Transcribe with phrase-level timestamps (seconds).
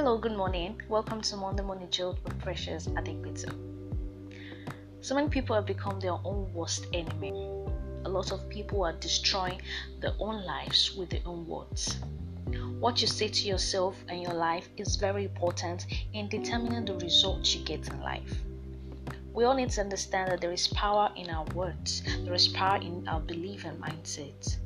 [0.00, 0.80] Hello, good morning.
[0.88, 3.50] Welcome to Monday Morning Jolt with Precious Adegbito.
[5.00, 7.32] So many people have become their own worst enemy.
[8.04, 9.60] A lot of people are destroying
[9.98, 11.98] their own lives with their own words.
[12.78, 17.52] What you say to yourself and your life is very important in determining the results
[17.56, 18.38] you get in life.
[19.32, 22.76] We all need to understand that there is power in our words, there is power
[22.76, 24.58] in our belief and mindset.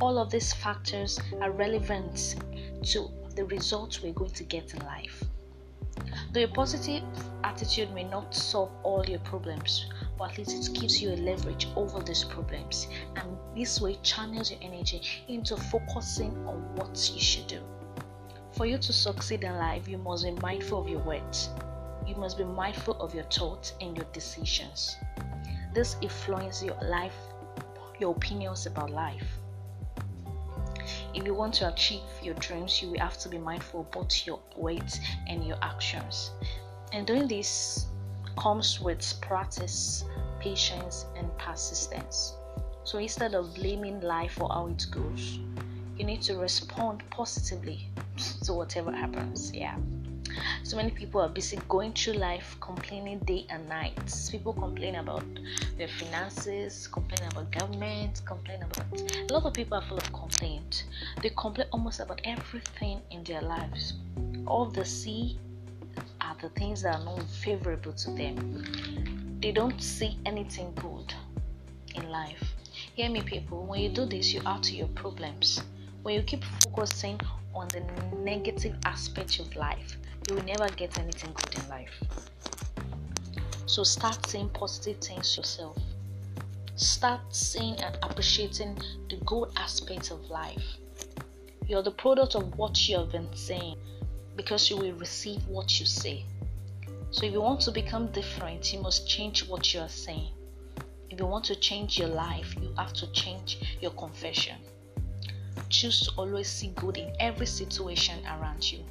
[0.00, 2.36] All of these factors are relevant
[2.84, 5.22] to the results we're going to get in life.
[6.32, 7.04] Though a positive
[7.44, 9.86] attitude may not solve all your problems,
[10.18, 14.50] but at least it gives you a leverage over these problems, and this way channels
[14.50, 17.60] your energy into focusing on what you should do.
[18.50, 21.50] For you to succeed in life, you must be mindful of your words.
[22.08, 24.96] You must be mindful of your thoughts and your decisions.
[25.72, 27.14] This influences your life,
[28.00, 29.37] your opinions about life
[31.14, 34.26] if you want to achieve your dreams, you will have to be mindful of both
[34.26, 36.30] your words and your actions.
[36.92, 37.86] And doing this
[38.36, 40.04] comes with practice,
[40.40, 42.34] patience, and persistence.
[42.84, 45.38] So instead of blaming life for how it goes,
[45.98, 47.88] you need to respond positively
[48.44, 49.52] to whatever happens.
[49.52, 49.76] Yeah.
[50.62, 53.98] So many people are busy going through life complaining day and night.
[54.30, 55.24] People complain about
[55.76, 58.90] their finances, complain about government, complain about
[59.28, 60.84] a lot of people are full of complaint.
[61.22, 63.94] They complain almost about everything in their lives.
[64.46, 65.38] All they see
[66.22, 69.38] are the things that are not favorable to them.
[69.42, 71.12] They don't see anything good
[71.94, 72.42] in life.
[72.94, 73.66] Hear me, people.
[73.66, 75.60] When you do this, you add to your problems.
[76.02, 77.20] When you keep focusing
[77.54, 77.80] on the
[78.16, 82.02] negative aspects of life, you will never get anything good in life.
[83.66, 85.76] So start saying positive things yourself.
[86.78, 88.78] Start seeing and appreciating
[89.10, 90.76] the good aspects of life.
[91.66, 93.78] You're the product of what you have been saying
[94.36, 96.24] because you will receive what you say.
[97.10, 100.30] So if you want to become different, you must change what you are saying.
[101.10, 104.58] If you want to change your life, you have to change your confession.
[105.70, 108.84] Choose to always see good in every situation around you.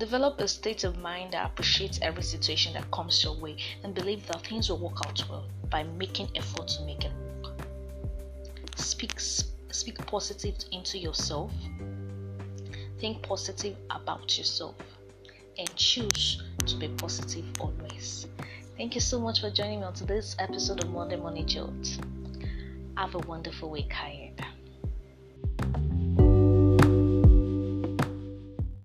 [0.00, 4.26] Develop a state of mind that appreciates every situation that comes your way and believe
[4.28, 7.12] that things will work out well by making effort to make it
[7.42, 7.52] work.
[8.76, 11.52] Speak, speak positive into yourself.
[12.98, 14.76] Think positive about yourself
[15.58, 18.26] and choose to be positive always.
[18.78, 21.98] Thank you so much for joining me on today's episode of Monday Morning Jolt.
[22.96, 24.30] Have a wonderful week, Kaya.